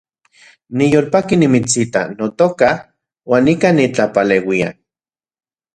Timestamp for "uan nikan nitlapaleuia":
3.31-4.69